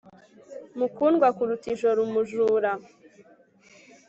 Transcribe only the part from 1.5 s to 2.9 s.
ijoro umujura